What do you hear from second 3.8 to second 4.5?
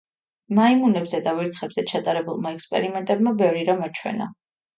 აჩვენა.